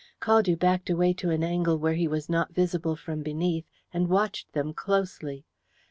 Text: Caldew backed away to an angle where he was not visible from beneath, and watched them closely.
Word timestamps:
Caldew 0.19 0.57
backed 0.57 0.89
away 0.89 1.13
to 1.13 1.29
an 1.29 1.43
angle 1.43 1.77
where 1.77 1.93
he 1.93 2.07
was 2.07 2.27
not 2.27 2.55
visible 2.55 2.95
from 2.95 3.21
beneath, 3.21 3.65
and 3.93 4.09
watched 4.09 4.51
them 4.53 4.73
closely. 4.73 5.45